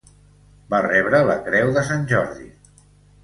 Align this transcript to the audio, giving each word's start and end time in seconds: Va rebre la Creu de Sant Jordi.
Va 0.73 0.77
rebre 0.85 1.19
la 1.27 1.35
Creu 1.49 1.69
de 1.77 1.83
Sant 1.91 2.09
Jordi. 2.13 2.49